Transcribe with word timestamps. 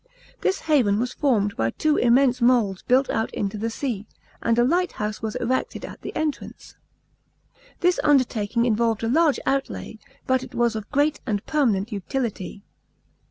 The 0.41 0.51
haven 0.65 0.99
was 0.99 1.13
formed 1.13 1.55
by 1.55 1.69
two 1.69 1.95
immense 1.97 2.41
moles 2.41 2.81
built 2.81 3.07
out 3.11 3.29
into 3.35 3.55
the 3.55 3.69
sea, 3.69 4.07
and 4.41 4.57
a 4.57 4.63
lighthouse 4.63 5.21
was 5.21 5.35
erected 5.35 5.85
at 5.85 6.01
the 6.01 6.11
entrance. 6.15 6.75
This 7.81 7.99
undertaking 8.03 8.65
involved 8.65 9.03
a 9.03 9.07
large 9.07 9.39
outlay, 9.45 9.99
but 10.25 10.41
it 10.41 10.55
was 10.55 10.75
of 10.75 10.89
great 10.89 11.19
and 11.27 11.45
permanent 11.45 11.91
utility. 11.91 12.63